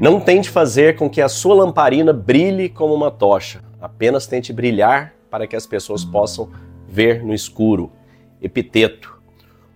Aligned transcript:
Não 0.00 0.20
tente 0.20 0.48
fazer 0.48 0.94
com 0.94 1.10
que 1.10 1.20
a 1.20 1.28
sua 1.28 1.56
lamparina 1.56 2.12
brilhe 2.12 2.68
como 2.68 2.94
uma 2.94 3.10
tocha. 3.10 3.60
Apenas 3.80 4.28
tente 4.28 4.52
brilhar 4.52 5.12
para 5.28 5.44
que 5.44 5.56
as 5.56 5.66
pessoas 5.66 6.04
possam 6.04 6.50
ver 6.88 7.24
no 7.24 7.34
escuro. 7.34 7.90
Epiteto. 8.40 9.20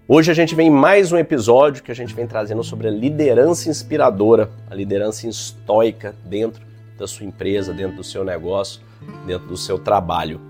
Hoje 0.06 0.30
a 0.30 0.35
gente 0.35 0.54
vem 0.54 0.71
mais 0.71 1.11
um 1.11 1.19
episódio 1.19 1.82
que 1.82 1.90
a 1.90 1.95
gente 1.95 2.14
vem 2.14 2.24
trazendo 2.24 2.62
sobre 2.62 2.87
a 2.87 2.90
liderança 2.93 3.69
inspiradora, 3.69 4.48
a 4.71 4.74
liderança 4.77 5.27
estoica 5.27 6.14
dentro 6.24 6.62
da 6.96 7.08
sua 7.08 7.26
empresa, 7.26 7.74
dentro 7.74 7.96
do 7.96 8.04
seu 8.04 8.24
negócio, 8.24 8.80
dentro 9.26 9.48
do 9.48 9.56
seu 9.56 9.76
trabalho. 9.76 10.40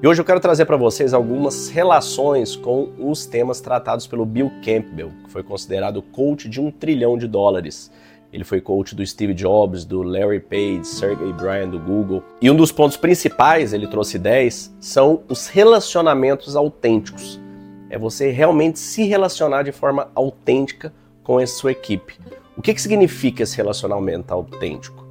E 0.00 0.06
hoje 0.06 0.20
eu 0.20 0.24
quero 0.24 0.38
trazer 0.38 0.66
para 0.66 0.76
vocês 0.76 1.12
algumas 1.12 1.68
relações 1.68 2.54
com 2.54 2.92
os 2.96 3.26
temas 3.26 3.60
tratados 3.60 4.06
pelo 4.06 4.24
Bill 4.24 4.52
Campbell, 4.64 5.10
que 5.24 5.32
foi 5.32 5.42
considerado 5.42 6.00
coach 6.00 6.48
de 6.48 6.60
um 6.60 6.70
trilhão 6.70 7.18
de 7.18 7.26
dólares. 7.26 7.90
Ele 8.32 8.44
foi 8.44 8.60
coach 8.60 8.94
do 8.94 9.06
Steve 9.06 9.32
Jobs, 9.32 9.84
do 9.84 10.02
Larry 10.02 10.40
Page, 10.40 10.86
Sergey 10.86 11.32
Brin 11.32 11.70
do 11.70 11.78
Google. 11.78 12.22
E 12.40 12.50
um 12.50 12.56
dos 12.56 12.72
pontos 12.72 12.96
principais, 12.96 13.72
ele 13.72 13.86
trouxe 13.86 14.18
10, 14.18 14.76
são 14.80 15.22
os 15.28 15.48
relacionamentos 15.48 16.56
autênticos. 16.56 17.40
É 17.88 17.98
você 17.98 18.30
realmente 18.30 18.78
se 18.78 19.04
relacionar 19.04 19.62
de 19.62 19.72
forma 19.72 20.10
autêntica 20.14 20.92
com 21.22 21.38
a 21.38 21.46
sua 21.46 21.72
equipe. 21.72 22.18
O 22.56 22.62
que, 22.62 22.74
que 22.74 22.82
significa 22.82 23.42
esse 23.42 23.56
relacionamento 23.56 24.32
autêntico? 24.32 25.06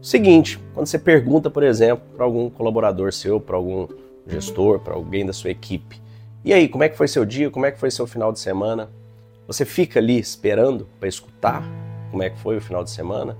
O 0.00 0.04
seguinte, 0.04 0.58
quando 0.74 0.86
você 0.86 0.98
pergunta, 0.98 1.48
por 1.50 1.62
exemplo, 1.62 2.04
para 2.16 2.24
algum 2.24 2.50
colaborador 2.50 3.12
seu, 3.12 3.40
para 3.40 3.56
algum 3.56 3.86
gestor, 4.26 4.80
para 4.80 4.94
alguém 4.94 5.24
da 5.24 5.32
sua 5.32 5.50
equipe. 5.50 6.00
E 6.44 6.52
aí, 6.52 6.68
como 6.68 6.84
é 6.84 6.88
que 6.88 6.96
foi 6.96 7.06
seu 7.06 7.24
dia? 7.24 7.50
Como 7.50 7.66
é 7.66 7.70
que 7.70 7.78
foi 7.78 7.90
seu 7.90 8.06
final 8.06 8.32
de 8.32 8.40
semana? 8.40 8.90
Você 9.46 9.64
fica 9.64 10.00
ali 10.00 10.18
esperando 10.18 10.88
para 10.98 11.08
escutar 11.08 11.62
como 12.12 12.22
é 12.22 12.30
que 12.30 12.38
foi 12.38 12.58
o 12.58 12.60
final 12.60 12.84
de 12.84 12.90
semana? 12.90 13.36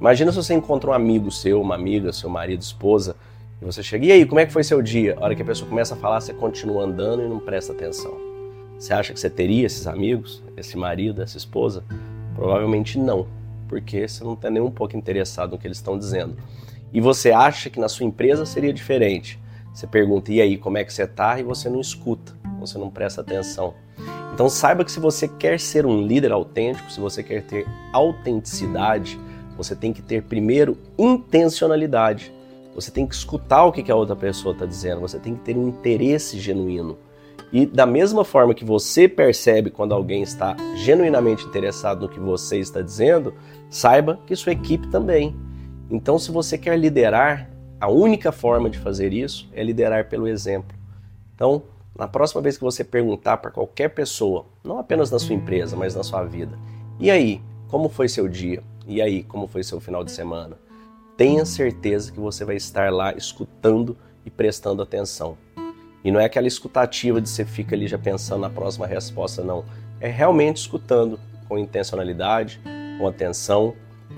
Imagina 0.00 0.32
se 0.32 0.36
você 0.38 0.54
encontra 0.54 0.90
um 0.90 0.92
amigo 0.94 1.30
seu, 1.30 1.60
uma 1.60 1.74
amiga, 1.74 2.10
seu 2.12 2.28
marido, 2.28 2.62
esposa, 2.62 3.14
e 3.60 3.64
você 3.64 3.82
chega, 3.82 4.06
e 4.06 4.10
aí, 4.10 4.26
como 4.26 4.40
é 4.40 4.46
que 4.46 4.52
foi 4.52 4.64
seu 4.64 4.82
dia? 4.82 5.14
A 5.20 5.24
hora 5.24 5.34
que 5.34 5.42
a 5.42 5.44
pessoa 5.44 5.68
começa 5.68 5.94
a 5.94 5.96
falar, 5.96 6.20
você 6.20 6.32
continua 6.32 6.84
andando 6.84 7.22
e 7.22 7.28
não 7.28 7.38
presta 7.38 7.72
atenção. 7.72 8.12
Você 8.78 8.92
acha 8.92 9.12
que 9.12 9.20
você 9.20 9.30
teria 9.30 9.66
esses 9.66 9.86
amigos, 9.86 10.42
esse 10.56 10.76
marido, 10.76 11.22
essa 11.22 11.36
esposa? 11.36 11.84
Provavelmente 12.34 12.98
não, 12.98 13.28
porque 13.68 14.08
você 14.08 14.24
não 14.24 14.32
está 14.32 14.50
nem 14.50 14.62
um 14.62 14.70
pouco 14.70 14.96
interessado 14.96 15.52
no 15.52 15.58
que 15.58 15.66
eles 15.66 15.78
estão 15.78 15.98
dizendo. 15.98 16.36
E 16.92 17.00
você 17.00 17.30
acha 17.30 17.68
que 17.68 17.78
na 17.78 17.88
sua 17.88 18.06
empresa 18.06 18.46
seria 18.46 18.72
diferente. 18.72 19.38
Você 19.72 19.86
pergunta, 19.86 20.32
e 20.32 20.40
aí, 20.40 20.56
como 20.56 20.78
é 20.78 20.84
que 20.84 20.92
você 20.92 21.04
está? 21.04 21.38
E 21.38 21.42
você 21.42 21.68
não 21.68 21.80
escuta, 21.80 22.32
você 22.58 22.78
não 22.78 22.88
presta 22.90 23.20
atenção. 23.20 23.74
Então 24.34 24.48
saiba 24.48 24.84
que 24.84 24.90
se 24.90 24.98
você 24.98 25.28
quer 25.28 25.60
ser 25.60 25.86
um 25.86 26.04
líder 26.04 26.32
autêntico, 26.32 26.90
se 26.90 26.98
você 26.98 27.22
quer 27.22 27.44
ter 27.44 27.64
autenticidade, 27.92 29.16
você 29.56 29.76
tem 29.76 29.92
que 29.92 30.02
ter 30.02 30.24
primeiro 30.24 30.76
intencionalidade. 30.98 32.34
Você 32.74 32.90
tem 32.90 33.06
que 33.06 33.14
escutar 33.14 33.64
o 33.64 33.70
que 33.70 33.92
a 33.92 33.94
outra 33.94 34.16
pessoa 34.16 34.52
está 34.52 34.66
dizendo, 34.66 35.00
você 35.00 35.20
tem 35.20 35.36
que 35.36 35.42
ter 35.42 35.56
um 35.56 35.68
interesse 35.68 36.40
genuíno. 36.40 36.98
E 37.52 37.64
da 37.64 37.86
mesma 37.86 38.24
forma 38.24 38.54
que 38.54 38.64
você 38.64 39.06
percebe 39.06 39.70
quando 39.70 39.94
alguém 39.94 40.24
está 40.24 40.56
genuinamente 40.74 41.44
interessado 41.44 42.00
no 42.00 42.08
que 42.08 42.18
você 42.18 42.58
está 42.58 42.82
dizendo, 42.82 43.34
saiba 43.70 44.18
que 44.26 44.34
sua 44.34 44.50
equipe 44.50 44.88
também. 44.88 45.36
Então, 45.88 46.18
se 46.18 46.32
você 46.32 46.58
quer 46.58 46.76
liderar, 46.76 47.48
a 47.80 47.88
única 47.88 48.32
forma 48.32 48.68
de 48.68 48.80
fazer 48.80 49.12
isso 49.12 49.48
é 49.52 49.62
liderar 49.62 50.08
pelo 50.08 50.26
exemplo. 50.26 50.76
Então, 51.36 51.62
na 51.96 52.08
próxima 52.08 52.42
vez 52.42 52.56
que 52.56 52.64
você 52.64 52.82
perguntar 52.82 53.36
para 53.36 53.50
qualquer 53.50 53.88
pessoa, 53.90 54.46
não 54.62 54.78
apenas 54.78 55.10
na 55.10 55.18
sua 55.18 55.34
empresa, 55.34 55.76
mas 55.76 55.94
na 55.94 56.02
sua 56.02 56.24
vida, 56.24 56.58
e 56.98 57.10
aí, 57.10 57.40
como 57.68 57.88
foi 57.88 58.08
seu 58.08 58.28
dia? 58.28 58.62
E 58.86 59.00
aí, 59.00 59.22
como 59.22 59.46
foi 59.46 59.62
seu 59.62 59.80
final 59.80 60.04
de 60.04 60.12
semana? 60.12 60.56
Tenha 61.16 61.44
certeza 61.44 62.12
que 62.12 62.20
você 62.20 62.44
vai 62.44 62.56
estar 62.56 62.92
lá 62.92 63.14
escutando 63.14 63.96
e 64.24 64.30
prestando 64.30 64.82
atenção. 64.82 65.36
E 66.04 66.10
não 66.10 66.20
é 66.20 66.24
aquela 66.24 66.46
escutativa 66.46 67.20
de 67.20 67.28
você 67.28 67.44
fica 67.44 67.74
ali 67.74 67.86
já 67.88 67.98
pensando 67.98 68.42
na 68.42 68.50
próxima 68.50 68.86
resposta, 68.86 69.42
não. 69.42 69.64
É 70.00 70.08
realmente 70.08 70.58
escutando 70.58 71.18
com 71.48 71.58
intencionalidade, 71.58 72.60
com 72.98 73.06
atenção, 73.06 73.74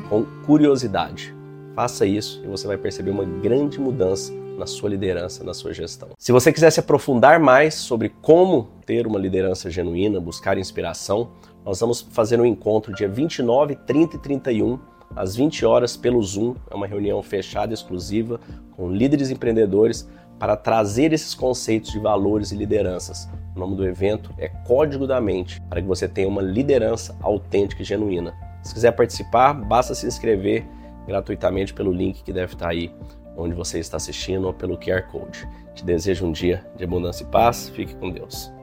com 0.08 0.24
curiosidade. 0.44 1.34
Faça 1.76 2.06
isso 2.06 2.40
e 2.42 2.46
você 2.46 2.66
vai 2.66 2.78
perceber 2.78 3.10
uma 3.10 3.26
grande 3.26 3.78
mudança 3.78 4.32
na 4.56 4.64
sua 4.66 4.88
liderança, 4.88 5.44
na 5.44 5.52
sua 5.52 5.74
gestão. 5.74 6.08
Se 6.18 6.32
você 6.32 6.50
quiser 6.50 6.70
se 6.70 6.80
aprofundar 6.80 7.38
mais 7.38 7.74
sobre 7.74 8.08
como 8.22 8.68
ter 8.86 9.06
uma 9.06 9.18
liderança 9.18 9.70
genuína, 9.70 10.18
buscar 10.18 10.56
inspiração, 10.56 11.28
nós 11.66 11.78
vamos 11.78 12.00
fazer 12.00 12.40
um 12.40 12.46
encontro 12.46 12.94
dia 12.94 13.06
29, 13.06 13.76
30 13.76 14.16
e 14.16 14.18
31 14.18 14.78
às 15.14 15.36
20 15.36 15.66
horas 15.66 15.98
pelo 15.98 16.22
Zoom. 16.22 16.54
É 16.70 16.74
uma 16.74 16.86
reunião 16.86 17.22
fechada 17.22 17.74
exclusiva 17.74 18.40
com 18.74 18.90
líderes 18.90 19.28
empreendedores 19.28 20.08
para 20.38 20.56
trazer 20.56 21.12
esses 21.12 21.34
conceitos 21.34 21.92
de 21.92 21.98
valores 21.98 22.52
e 22.52 22.56
lideranças. 22.56 23.28
O 23.54 23.58
nome 23.58 23.76
do 23.76 23.86
evento 23.86 24.30
é 24.38 24.48
Código 24.48 25.06
da 25.06 25.20
Mente, 25.20 25.60
para 25.68 25.82
que 25.82 25.86
você 25.86 26.08
tenha 26.08 26.26
uma 26.26 26.40
liderança 26.40 27.14
autêntica 27.20 27.82
e 27.82 27.84
genuína. 27.84 28.34
Se 28.62 28.72
quiser 28.72 28.92
participar, 28.92 29.52
basta 29.52 29.94
se 29.94 30.06
inscrever 30.06 30.66
gratuitamente 31.06 31.72
pelo 31.72 31.92
link 31.92 32.22
que 32.22 32.32
deve 32.32 32.54
estar 32.54 32.70
aí 32.70 32.92
onde 33.36 33.54
você 33.54 33.78
está 33.78 33.96
assistindo 33.96 34.46
ou 34.46 34.54
pelo 34.54 34.78
QR 34.78 35.02
Code. 35.10 35.46
Te 35.74 35.84
desejo 35.84 36.26
um 36.26 36.32
dia 36.32 36.66
de 36.76 36.84
abundância 36.84 37.22
e 37.24 37.26
paz. 37.26 37.68
Fique 37.68 37.94
com 37.96 38.10
Deus. 38.10 38.55